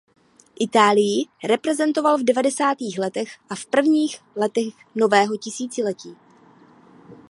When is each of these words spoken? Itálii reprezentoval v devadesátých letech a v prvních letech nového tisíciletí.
Itálii 0.59 1.25
reprezentoval 1.43 2.17
v 2.17 2.23
devadesátých 2.23 2.99
letech 2.99 3.29
a 3.49 3.55
v 3.55 3.65
prvních 3.65 4.19
letech 4.35 4.73
nového 4.95 5.37
tisíciletí. 5.37 6.17